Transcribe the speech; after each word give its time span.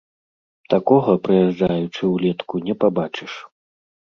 Такога, 0.73 1.13
прыязджаючы 1.27 2.03
ўлетку, 2.15 2.53
не 2.71 2.77
пабачыш. 2.85 3.33